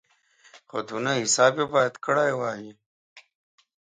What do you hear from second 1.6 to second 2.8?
باید کړی وای.